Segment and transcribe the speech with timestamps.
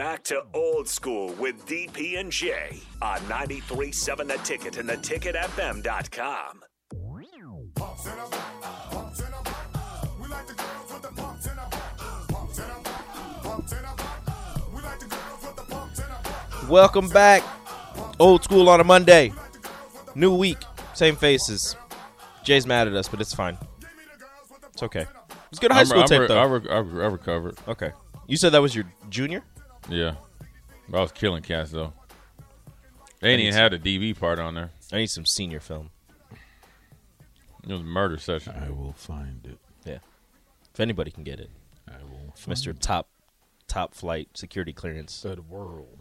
[0.00, 6.60] back to old school with DP and J on 93.7 The Ticket and theticketfm.com.
[7.74, 8.30] Pumps in 'em,
[8.90, 9.44] pumps in 'em.
[10.22, 11.70] We like the girls with the pumps in 'em.
[12.28, 12.82] Pumps in 'em,
[13.42, 14.74] pumps in 'em.
[14.74, 16.68] We like the girls with the pumps in 'em.
[16.70, 17.42] Welcome back.
[18.18, 19.34] Old school on a Monday.
[20.14, 20.58] New week.
[20.94, 21.76] Same faces.
[22.42, 23.58] Jay's mad at us, but it's fine.
[24.72, 25.04] It's okay.
[25.50, 26.38] It's good high I'm- school I'm tape, re- though.
[26.40, 27.58] I, re- I, re- I recovered.
[27.68, 27.92] okay.
[28.26, 29.42] You said that was your junior?
[29.88, 30.14] Yeah.
[30.92, 31.92] I was killing cats, though.
[33.20, 34.70] They didn't even have the DB part on there.
[34.92, 35.90] I need some senior film.
[37.62, 38.54] It was a murder session.
[38.56, 39.58] I will find it.
[39.84, 39.98] Yeah.
[40.72, 41.50] If anybody can get it.
[41.88, 42.78] I will find Mr.
[42.78, 43.08] Top
[43.68, 45.24] top flight security clearance.
[45.24, 45.98] Oh the world.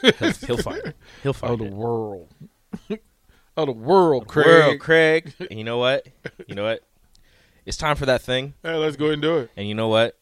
[0.00, 0.12] He'll,
[0.46, 0.96] he'll find it.
[1.22, 1.72] He'll Oh, find the it.
[1.74, 2.28] world.
[3.56, 4.46] oh, the world, Craig.
[4.46, 5.34] World, Craig.
[5.50, 6.06] And you know what?
[6.46, 6.80] You know what?
[7.66, 8.54] It's time for that thing.
[8.62, 9.50] Hey, let's go ahead and do it.
[9.56, 10.18] And you know what?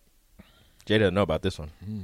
[0.86, 1.70] Jay doesn't know about this one.
[1.84, 2.02] Hmm.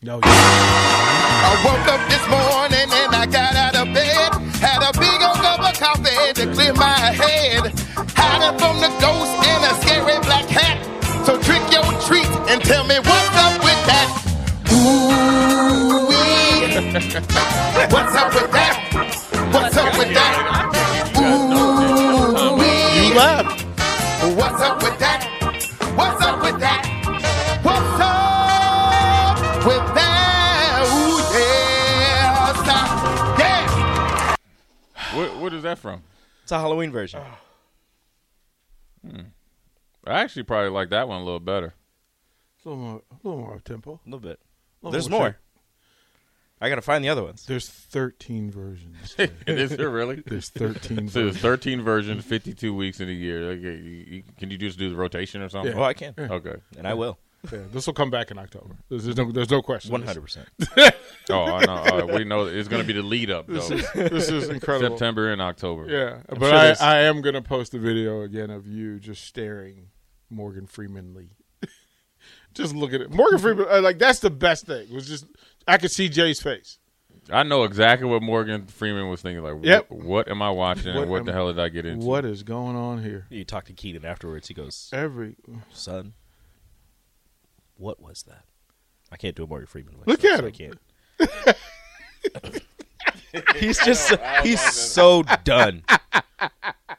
[0.00, 4.30] Oh, no, I woke up this morning and I got out of bed.
[4.62, 7.74] Had a big old cup of coffee to clear my head.
[8.14, 10.78] Hiding from the ghost in a scary black hat.
[11.26, 14.06] So trick your treat and tell me what's up with that.
[14.70, 16.06] Ooh
[17.90, 18.78] What's up with that?
[19.50, 20.70] What's up with that?
[21.18, 21.58] Ooh
[23.02, 23.50] you laugh.
[24.36, 24.97] What's up with
[35.48, 36.02] What, what is that from?
[36.42, 37.20] It's a Halloween version.
[37.24, 37.40] Ah.
[39.08, 39.20] Hmm.
[40.06, 41.72] I actually probably like that one a little better.
[42.64, 43.92] A little more, a little more up tempo.
[43.92, 44.38] A little bit.
[44.82, 45.38] little There's more more.
[46.60, 47.46] I gotta find the other ones.
[47.46, 49.16] There's 13 versions.
[49.46, 50.22] is there really?
[50.26, 51.40] There's 13 So there's versions.
[51.40, 53.50] 13 versions, 52 weeks in a year.
[53.52, 55.72] Okay, you, you, can you just do the rotation or something?
[55.74, 56.56] Oh, I can, Okay.
[56.76, 57.18] and I will.
[57.52, 58.76] Yeah, this will come back in October.
[58.88, 59.92] There's, there's no, there's no question.
[59.92, 60.48] One hundred percent.
[61.30, 61.74] Oh, I know.
[61.74, 63.54] Uh, we know it's going to be the lead up, though.
[63.56, 64.96] This is, this is incredible.
[64.96, 65.86] September and October.
[65.86, 69.88] Yeah, but sure I, I am gonna post a video again of you just staring
[70.30, 71.32] Morgan Freeman Lee.
[72.54, 73.66] just look at it, Morgan Freeman.
[73.70, 74.90] uh, Like that's the best thing.
[74.92, 75.26] Was just
[75.66, 76.78] I could see Jay's face.
[77.30, 79.42] I know exactly what Morgan Freeman was thinking.
[79.44, 79.90] Like, Yep.
[79.90, 82.06] what, what am I watching What and what am- the hell did I get into?
[82.06, 83.26] What is going on here?
[83.28, 84.48] You talk to Keaton afterwards.
[84.48, 85.36] He goes, Every
[85.74, 86.14] "Son,
[87.78, 88.44] what was that?"
[89.10, 89.94] I can't do a Morgan Freeman.
[89.96, 90.78] voice, Look though, at so him.
[91.20, 91.26] I
[92.50, 92.62] can't.
[93.56, 95.82] he's just so, he's so done.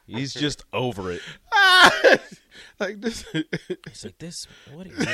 [0.07, 1.21] He's just over it.
[2.79, 3.25] like this.
[3.31, 4.47] He's like this.
[4.73, 5.05] What, are you,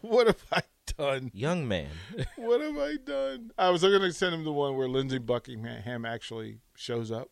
[0.02, 0.60] what have I
[0.98, 1.30] done?
[1.32, 1.88] young man?
[2.36, 3.50] What have I done?
[3.56, 7.30] I was gonna send him the one where Lindsey Buckingham actually shows up.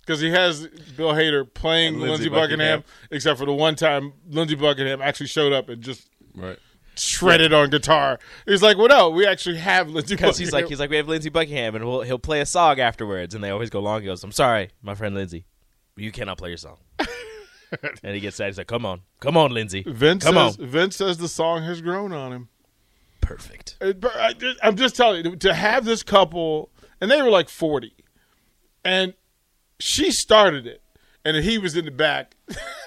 [0.00, 2.84] Because he has Bill Hader playing And Lindsey Lindsey Buckingham, Buckingham.
[3.12, 6.58] except for the one time Lindsey Buckingham actually showed up and just Right.
[6.94, 8.18] shredded on guitar.
[8.46, 10.96] He's like, "Well, no, we actually have Lindsey Because Buckingham." he's like he's like we
[10.96, 14.00] have Lindsey Buckingham and we'll, he'll play a song afterwards and they always go long.
[14.00, 15.44] He goes, "I'm sorry, my friend Lindsey,
[15.96, 16.76] you cannot play your song."
[18.02, 18.46] and he gets sad.
[18.48, 21.62] He's like, "Come on, come on, Lindsey, Vince come says, on, Vince says the song
[21.64, 22.48] has grown on him.
[23.20, 27.22] perfect." Uh, but I just- I'm just telling you to have this couple, and they
[27.22, 27.94] were like 40,
[28.84, 29.14] and
[29.80, 30.82] she started it,
[31.24, 32.36] and he was in the back,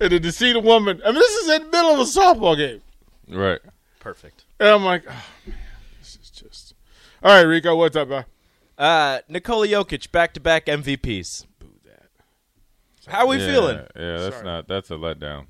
[0.00, 1.00] and then to see the woman.
[1.04, 2.80] I mean, this is in the middle of a softball game,
[3.28, 3.60] Right.
[4.00, 4.44] Perfect.
[4.60, 5.56] and I'm like, oh man,
[6.00, 6.74] this is just.
[7.22, 8.24] All right, Rico, what's up, man?
[8.76, 11.46] Uh, Nikola Jokic, back-to-back MVPs.
[11.58, 12.08] Boo that.
[13.00, 13.16] Sorry.
[13.16, 13.76] How we yeah, feeling?
[13.96, 14.44] Yeah, that's Sorry.
[14.46, 14.68] not.
[14.68, 15.46] That's a letdown.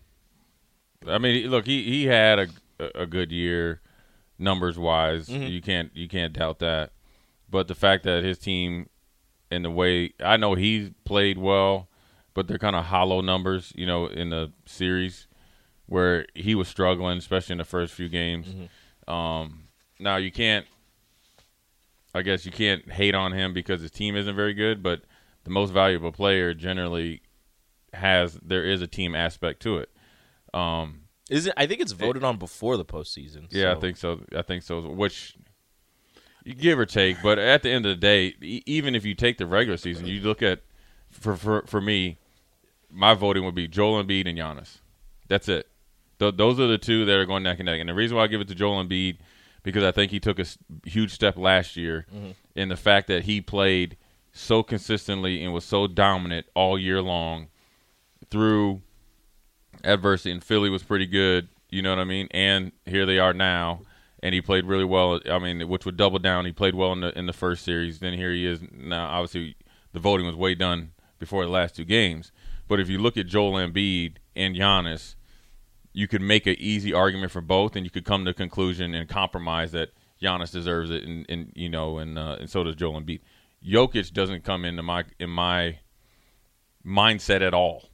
[1.08, 2.48] I mean, look, he he had a
[2.94, 3.80] a good year,
[4.38, 5.28] numbers wise.
[5.28, 5.42] Mm-hmm.
[5.44, 6.92] You can't you can't doubt that.
[7.50, 8.88] But the fact that his team
[9.50, 11.88] and the way I know he played well,
[12.34, 15.28] but they're kind of hollow numbers, you know, in the series
[15.86, 18.46] where he was struggling, especially in the first few games.
[18.48, 19.12] Mm-hmm.
[19.12, 19.68] Um,
[19.98, 20.66] now you can't.
[22.14, 25.02] I guess you can't hate on him because his team isn't very good, but
[25.42, 27.22] the most valuable player generally
[27.92, 29.90] has there is a team aspect to it.
[30.52, 31.54] Um, Is it?
[31.56, 33.46] I think it's voted on before the postseason.
[33.50, 34.20] yeah, I think so.
[34.36, 34.80] I think so.
[34.80, 35.36] Which
[36.44, 39.14] you give or take, but at the end of the day, e- even if you
[39.14, 40.60] take the regular season, you look at
[41.10, 42.18] for for for me,
[42.94, 44.78] my voting would be Joel Embiid and Giannis.
[45.28, 45.68] That's it.
[46.18, 47.80] Th- those are the two that are going neck and neck.
[47.80, 49.18] And the reason why I give it to Joel Embiid
[49.64, 52.30] because I think he took a s- huge step last year mm-hmm.
[52.54, 53.96] in the fact that he played
[54.32, 57.48] so consistently and was so dominant all year long
[58.30, 58.82] through
[59.82, 60.30] adversity.
[60.30, 62.28] And Philly was pretty good, you know what I mean?
[62.30, 63.80] And here they are now,
[64.22, 65.20] and he played really well.
[65.28, 66.44] I mean, which would double down.
[66.44, 67.98] He played well in the in the first series.
[67.98, 69.06] Then here he is now.
[69.08, 69.56] Obviously,
[69.92, 72.32] the voting was way done before the last two games.
[72.68, 75.14] But if you look at Joel Embiid and Giannis,
[75.92, 78.94] you could make an easy argument for both, and you could come to a conclusion
[78.94, 79.90] and compromise that
[80.22, 83.20] Giannis deserves it, and, and you know, and uh, and so does Joel Embiid.
[83.66, 85.78] Jokic doesn't come into my in my
[86.84, 87.88] mindset at all.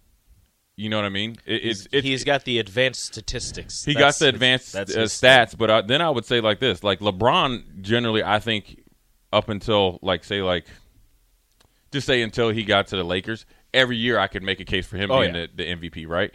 [0.76, 1.36] You know what I mean?
[1.44, 3.84] It, He's got the advanced statistics.
[3.84, 6.82] he That's- got the advanced uh, stats, but uh, then I would say like this:
[6.82, 8.82] like LeBron, generally, I think
[9.32, 10.64] up until like say like
[11.92, 13.44] just say until he got to the Lakers,
[13.74, 15.46] every year I could make a case for him Oh, being yeah.
[15.54, 16.32] the, the MVP, right?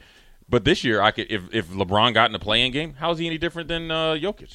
[0.48, 3.18] But this year, I could if if LeBron got in the play-in game, how is
[3.20, 4.54] he any different than uh, Jokic,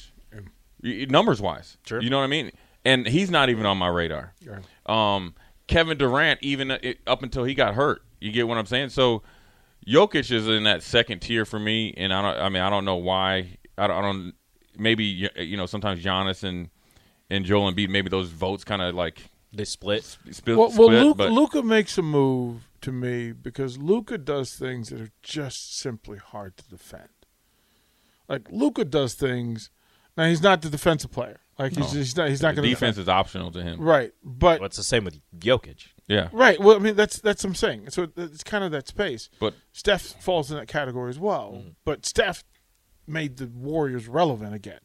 [1.09, 1.77] numbers wise?
[1.85, 2.01] Sure.
[2.01, 2.51] you know what I mean.
[2.85, 4.33] And he's not even on my radar.
[4.87, 5.35] Um,
[5.67, 8.89] Kevin Durant, even uh, up until he got hurt, you get what I'm saying.
[8.89, 9.21] So
[9.87, 12.41] Jokic is in that second tier for me, and I don't.
[12.41, 13.57] I mean, I don't know why.
[13.77, 13.97] I don't.
[13.97, 14.33] I don't
[14.77, 15.03] maybe
[15.35, 16.69] you know sometimes Giannis and
[17.29, 19.21] and Joel Embiid, maybe those votes kind of like
[19.53, 20.03] They split.
[20.03, 20.57] split.
[20.57, 24.89] Well, well split, Luka, but Luka makes a move to me because Luka does things
[24.89, 27.09] that are just simply hard to defend.
[28.29, 29.69] Like Luka does things.
[30.17, 31.39] Now he's not the defensive player.
[31.59, 31.99] Like he's, No.
[31.99, 32.29] he's not.
[32.29, 33.79] He's not going to defense is optional to him.
[33.79, 35.87] Right, but Well, it's the same with Jokic.
[36.07, 36.59] Yeah, right.
[36.59, 37.89] Well, I mean that's that's what I'm saying.
[37.91, 39.29] So it's kind of that space.
[39.39, 41.53] but Steph falls in that category as well.
[41.57, 41.69] Mm-hmm.
[41.85, 42.43] But Steph
[43.05, 44.79] made the Warriors relevant again.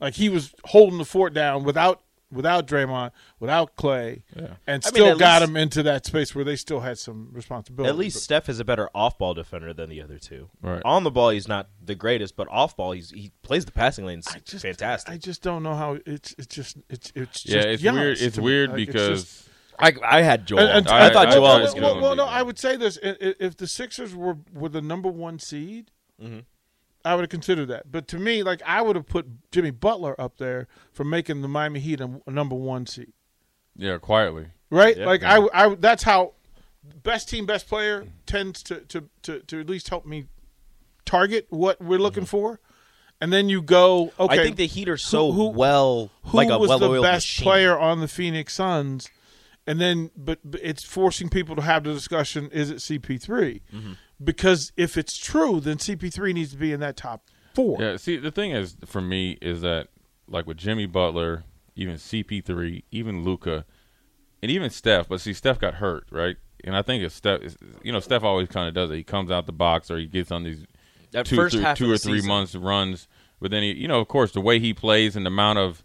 [0.00, 2.02] Like he was holding the fort down without
[2.34, 4.22] without Draymond, without Clay,
[4.66, 7.28] and I still at got least- him into that space where they still had some
[7.32, 7.88] responsibility.
[7.88, 10.50] At least Steph is a better off-ball defender than the other two.
[10.60, 10.82] Right.
[10.84, 14.26] On the ball, he's not the greatest, but off-ball, he's he plays the passing lanes
[14.28, 15.12] I just, fantastic.
[15.14, 18.18] I just don't know how it's it's just it's it's just yeah, it's Giannis weird.
[18.20, 18.44] It's to me.
[18.44, 19.48] weird Like, it's because just-
[19.78, 20.60] I, I had Joel.
[20.60, 22.76] And- and- I, thought I- Joel I- was going well, well, no, I would say
[22.76, 25.90] this: I- i- if the Sixers were were the number one seed,
[26.22, 26.38] Mm-hmm.
[27.04, 27.90] I would have considered that.
[27.92, 31.48] But to me, like I would have put Jimmy Butler up there for making the
[31.48, 33.12] Miami Heat a, a number one seed,
[33.76, 34.46] yeah, quietly.
[34.70, 34.96] right?
[34.96, 35.06] Yeah.
[35.06, 36.32] like I, I, that's how
[37.02, 40.26] best team, best player tends to to to, to at least help me
[41.04, 42.60] target what we're looking for,
[43.20, 44.12] and then you go.
[44.18, 47.26] Okay, I think the Heat are so who- well, who like a was the best
[47.26, 47.44] machine.
[47.44, 49.08] player on the Phoenix Suns,
[49.66, 53.60] and then but, but it's forcing people to have the discussion: is it CP3?
[53.74, 53.92] Mm-hmm.
[54.22, 57.78] Because if it's true, then CP3 needs to be in that top four.
[57.80, 59.88] Yeah, see, the thing is, for me, is that
[60.28, 61.44] like with Jimmy Butler,
[61.76, 63.64] even CP3, even Luka,
[64.42, 65.08] and even Steph.
[65.08, 66.36] But see, Steph got hurt, right?
[66.62, 67.40] And I think it's Steph.
[67.42, 68.96] it's- You know, Steph always kind of does it.
[68.96, 70.64] He comes out the box or he gets on these
[71.10, 72.28] That two, first three- half two or three season.
[72.28, 73.08] months runs.
[73.40, 75.84] But then he, you know, of course, the way he plays and the amount of,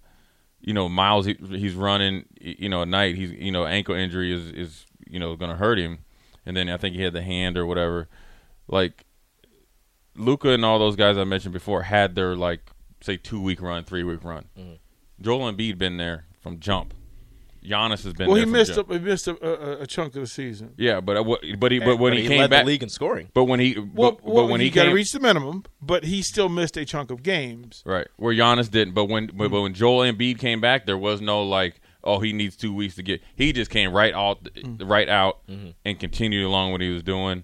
[0.61, 4.31] you know, miles he, he's running, you know, a night, he's, you know, ankle injury
[4.31, 5.99] is is you know going to hurt him.
[6.45, 8.07] And then I think he had the hand or whatever.
[8.67, 9.05] Like
[10.15, 12.61] Luka and all those guys I mentioned before had their like
[13.01, 14.45] say two week run, three week run.
[14.57, 14.73] Mm-hmm.
[15.21, 16.93] Joel Embiid been there from jump.
[17.63, 18.89] Giannis has been well, there he missed jump.
[18.89, 20.73] a, he missed a, a, a chunk of the season.
[20.77, 21.23] Yeah, but uh,
[21.57, 23.29] but he but when But he, he, came led back, the league in scoring.
[23.33, 25.65] but when he Well, but, well, but when he, he got to reach the minimum,
[25.81, 27.83] but he still missed a chunk of games.
[27.85, 28.93] Right, where Giannis didn't.
[28.93, 32.33] But when but, but when Joel Embiid came back, there was no like, oh, he
[32.33, 33.21] needs two weeks to get.
[33.35, 34.47] He just came right out,
[34.81, 37.43] right out, and continued along what he was doing.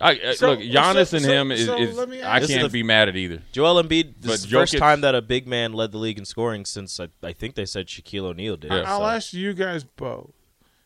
[0.00, 1.66] I, uh So- look, Giannis so- and him is.
[1.66, 3.42] so is let me I ask- This is can't the- be mad at either.
[3.50, 6.18] Joel Embiid, this But is the first time that a big man led the league
[6.18, 8.70] in scoring since I, I think they said Shaquille O'Neal did.
[8.70, 8.84] Yeah.
[8.86, 10.30] I'll ask you guys both,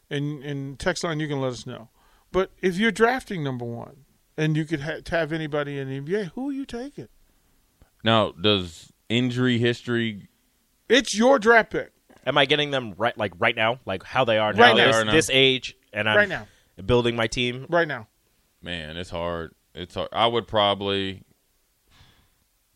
[0.09, 1.91] and and text line you can let us know.
[2.31, 4.06] But if you're drafting number one,
[4.39, 7.09] and you could ha- have anybody in the NBA, who are you taking?
[8.03, 10.29] Now, does injury history?
[10.89, 11.92] It's your draft pick.
[12.24, 14.86] Am I getting them right, like right now, like how they are now, Right now.
[14.86, 15.12] this, They are now.
[15.12, 16.46] this age, and I'm Right now.
[16.84, 17.67] building my team?
[17.69, 18.06] Right now,
[18.62, 19.55] Man, it's hard.
[19.74, 20.08] It's hard.
[20.12, 21.22] I would probably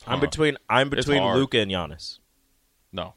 [0.07, 0.27] I'm Huh.
[0.27, 1.37] between I'm between hard.
[1.39, 2.19] Luka and Giannis.
[2.93, 3.15] no.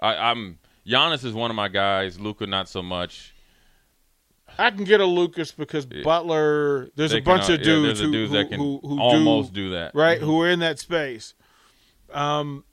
[0.00, 2.18] I, I'm Giannis is one of my guys.
[2.18, 3.34] Luka, not so much.
[4.58, 6.90] I can get a Lucas because Butler.
[6.96, 8.58] There's They a bunch can, of yeah, dudes there's a who, dudes who, that can
[8.58, 9.94] who, who almost do, do that.
[9.94, 11.34] right, who are in that space.
[12.12, 12.64] Um,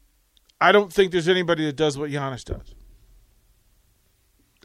[0.60, 2.74] I don't think there's anybody that does what Giannis does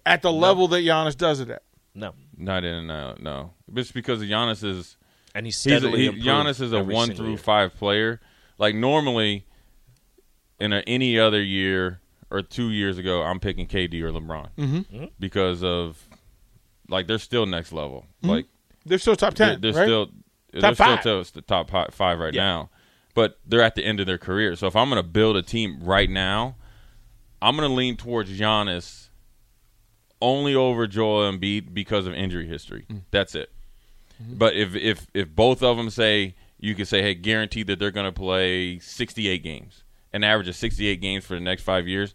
[0.06, 1.62] at the level that Giannis does it at.
[1.94, 3.52] No, Not in and out, no.
[3.73, 4.96] Just because Giannis is
[5.34, 7.38] and he's he's he, Giannis is a one through year.
[7.38, 8.20] five player.
[8.58, 9.46] Like normally,
[10.61, 15.04] in a, any other year or two years ago, I'm picking KD or LeBron Mm-hmm.
[15.20, 16.02] because of
[16.88, 18.06] like they're still next level.
[18.23, 18.28] Mm-hmm.
[18.30, 18.46] Like
[18.84, 19.61] They're still top they're, ten.
[19.61, 19.87] they're right?
[19.87, 20.11] still
[20.52, 21.26] they're Top still five.
[21.26, 22.42] to- the top five right Yeah.
[22.42, 22.70] now,
[23.14, 24.54] but they're at the end of their career.
[24.56, 26.56] So if I'm going to build a team right now,
[27.42, 29.08] I'm going to lean towards Giannis
[30.24, 32.86] only over Joel Embiid because of injury history.
[32.90, 33.02] Mm.
[33.10, 33.50] That's it.
[34.22, 34.38] Mm-hmm.
[34.38, 37.90] But if if if both of them say you can say, hey, guaranteed that they're
[37.90, 42.14] going to play 68 games, an average of 68 games for the next five years,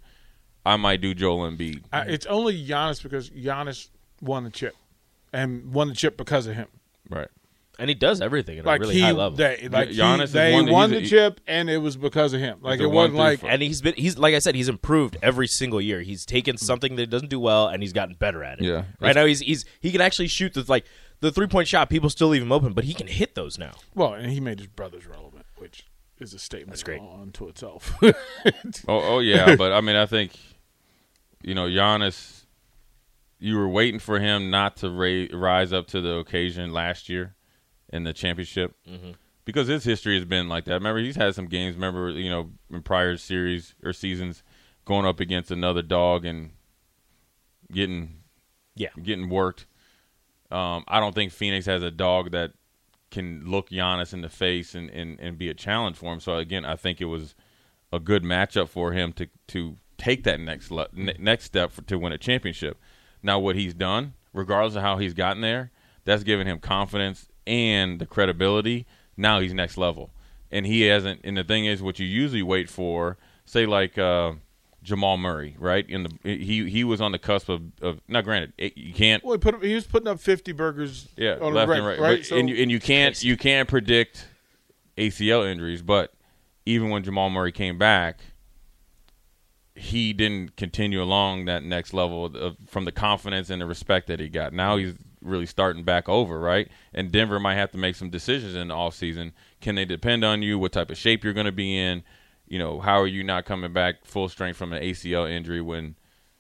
[0.65, 1.83] I might do Joel Embiid.
[1.93, 3.89] Uh, it's only Giannis because Giannis
[4.21, 4.75] won the chip,
[5.31, 6.67] and won the chip because of him.
[7.09, 7.27] Right.
[7.79, 9.37] And he does everything at Like a really he, high level.
[9.37, 12.33] they, like he- Giannis is they one that won the chip, and it was because
[12.33, 12.59] of him.
[12.61, 15.81] Like it wasn't like and he's been he's like I said he's improved every single
[15.81, 16.01] year.
[16.01, 18.65] He's taken something that he doesn't do well and he's gotten better at it.
[18.65, 18.83] Yeah.
[18.99, 20.85] right now he's he's he can actually shoot the like
[21.21, 21.89] the three point shot.
[21.89, 23.71] People still leave him open, but he can hit those now.
[23.95, 25.85] well, and he made his brothers relevant, which
[26.19, 27.01] is a statement That's great.
[27.01, 27.93] unto itself.
[28.87, 30.31] Oh, oh yeah, but I mean, I think
[31.41, 32.35] you know Giannis.
[33.41, 37.35] You were waiting for him not to ra- rise up to the occasion last year
[37.91, 38.75] in the championship
[39.45, 40.73] because his history has been like that.
[40.73, 41.75] Remember, he's had some games.
[41.75, 44.43] Remember, you know, in prior series or seasons,
[44.85, 46.51] going up against another dog and
[47.71, 48.21] getting
[48.75, 49.65] Yeah, getting worked.
[50.51, 52.53] Um, I don't think Phoenix has a dog that
[53.11, 56.19] can look Giannis in the face and, and, and be a challenge for him.
[56.19, 57.35] So again, I think it was
[57.91, 61.81] a good matchup for him to to take that next le- ne- next step for,
[61.83, 62.77] to win a championship.
[63.21, 65.71] Now, what he's done, regardless of how he's gotten there,
[66.05, 68.85] that's given him confidence and the credibility.
[69.17, 70.11] Now he's next level,
[70.51, 71.21] and he hasn't.
[71.23, 73.97] And the thing is, what you usually wait for, say like.
[73.97, 74.33] Uh,
[74.81, 75.87] Jamal Murray, right?
[75.89, 79.21] In the he he was on the cusp of, of now granted it, you can't
[79.23, 81.09] well, he put he was putting up fifty burgers.
[81.17, 81.99] yeah, on left the and right.
[81.99, 82.19] right?
[82.19, 84.25] But, So- and you and you can't you can't predict
[84.97, 86.13] ACL injuries, but
[86.65, 88.19] even when Jamal Murray came back,
[89.75, 94.07] he didn't continue along that next level of, of, from the confidence and the respect
[94.07, 94.53] that he got.
[94.53, 96.67] Now he's really starting back over, right?
[96.93, 99.31] And Denver might have to make some decisions in the offseason.
[99.61, 100.57] Can they depend on you?
[100.57, 102.03] What type of shape you're going to be in?
[102.47, 105.95] You know, how are you not coming back full strength from an ACL injury when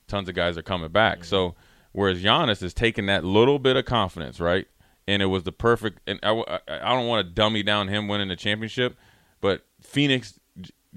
[0.07, 1.19] tons of guys are coming back?
[1.19, 1.25] Mm-hmm.
[1.25, 1.55] So,
[1.91, 4.67] whereas Giannis is taking that little bit of confidence, right?
[5.07, 5.99] And it was the perfect.
[6.07, 8.95] And I, I- I don't want to dummy down him winning the championship,
[9.41, 10.39] but Phoenix,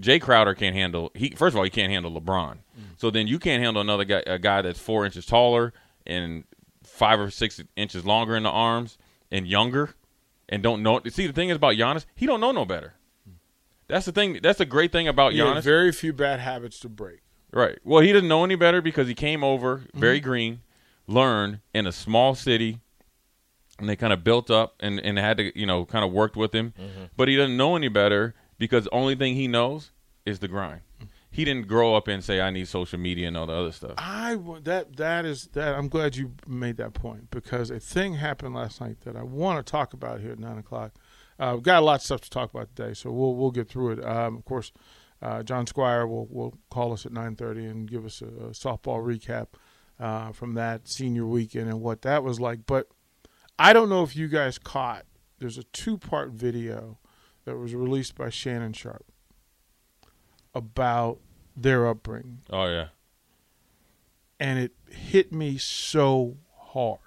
[0.01, 1.11] Jae Crowder can't handle.
[1.15, 2.57] He first of all, he can't handle LeBron.
[2.57, 2.83] Mm-hmm.
[2.97, 5.73] So then you can't handle another guy, a guy that's four inches taller
[6.07, 6.45] and
[6.93, 8.99] five or six inches longer in the arms
[9.31, 9.95] and younger,
[10.49, 11.01] and don't know.
[11.09, 12.95] See, the thing is about Giannis, he don't know no better.
[13.89, 14.39] That's the thing.
[14.43, 15.63] That's the great thing about he Giannis.
[15.63, 17.21] very few bad habits to break.
[17.53, 17.79] Right.
[17.85, 20.29] Well, he didn't know any better because he came over very Mm-hmm.
[20.29, 20.61] green,
[21.07, 22.81] learned in a small city,
[23.79, 26.37] and they kind of built up and, and had to, you know, kind of worked
[26.37, 26.73] with him.
[26.81, 27.05] Mm-hmm.
[27.17, 29.91] But he doesn't know any better because the only thing he knows
[30.25, 30.81] is the grind.
[31.33, 33.95] He didn't grow up and say, I need social media and all the other stuff.
[33.97, 35.75] I that that is that.
[35.75, 39.65] I'm glad you made that point because a thing happened last night that I want
[39.65, 40.93] to talk about here at nine o'clock.
[41.39, 43.67] Uh, we've got a lot of stuff to talk about today, so we'll we'll get
[43.67, 44.05] through it.
[44.05, 44.73] Um, of course,
[45.23, 48.51] uh, John Squire will will call us at nine thirty and give us a, a
[48.51, 49.47] softball recap
[49.99, 52.67] uh, from that senior weekend and what that was like.
[52.67, 52.89] But
[53.59, 55.07] I don't know if you guys caught.
[55.39, 56.99] There's a two part video
[57.47, 59.12] that was released by Shannon Sharpe
[60.55, 61.19] about
[61.57, 62.89] their upbringing Oh, yeah.
[64.41, 66.99] and it hit me so hard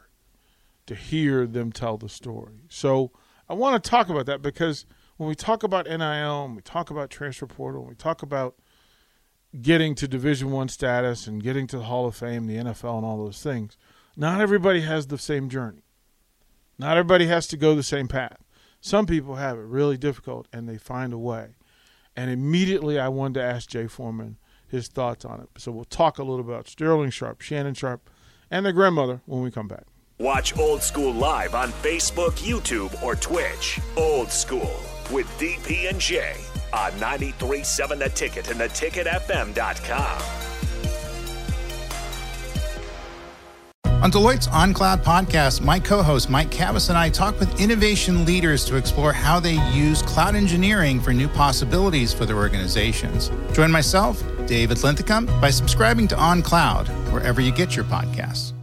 [0.85, 2.61] to hear them tell the story.
[2.69, 3.11] So
[3.49, 4.85] I want to talk about that because
[5.17, 8.55] when we talk about NIL, and we talk about transfer portal, and we talk about
[9.61, 13.05] getting to Division One status and getting to the Hall of Fame, the NFL, and
[13.05, 13.77] all those things,
[14.17, 15.83] not everybody has the same journey.
[16.77, 18.37] Not everybody has to go the same path.
[18.81, 21.55] Some people have it really difficult and they find a way.
[22.15, 25.49] And immediately I wanted to ask Jay Foreman his thoughts on it.
[25.57, 28.09] So we'll talk a little about Sterling Sharpe, Shannon Sharpe,
[28.49, 29.83] and their grandmother when we come back.
[30.17, 33.79] Watch Old School live on Facebook, YouTube, or Twitch.
[33.97, 34.79] Old School
[35.11, 36.35] with DP and J
[36.71, 40.54] on 93.7 The Ticket and theticketfm.com.
[44.05, 48.63] On Deloitte's OnCloud podcast, my co host Mike Kavis and I talk with innovation leaders
[48.65, 53.31] to explore how they use cloud engineering for new possibilities for their organizations.
[53.51, 58.54] Join myself, David Linthicum, by subscribing to OnCloud wherever you get your podcasts.